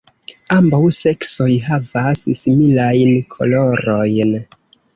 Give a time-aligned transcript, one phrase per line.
[0.55, 4.37] Ambaŭ seksoj havas similajn kolorojn.